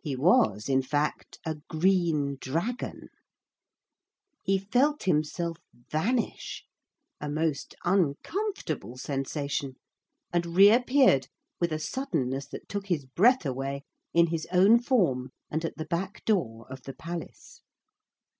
He 0.00 0.16
was, 0.16 0.68
in 0.68 0.82
fact, 0.82 1.38
a 1.46 1.54
green 1.68 2.36
dragon. 2.40 3.10
He 4.42 4.58
felt 4.58 5.04
himself 5.04 5.58
vanish 5.72 6.64
a 7.20 7.28
most 7.30 7.76
uncomfortable 7.84 8.96
sensation 8.96 9.76
and 10.32 10.46
reappeared, 10.56 11.28
with 11.60 11.70
a 11.70 11.78
suddenness 11.78 12.46
that 12.48 12.68
took 12.68 12.86
his 12.88 13.04
breath 13.06 13.46
away, 13.46 13.84
in 14.12 14.26
his 14.26 14.48
own 14.50 14.80
form 14.80 15.30
and 15.48 15.64
at 15.64 15.76
the 15.76 15.86
back 15.86 16.24
door 16.24 16.66
of 16.68 16.82
the 16.82 16.92
palace. 16.94 17.60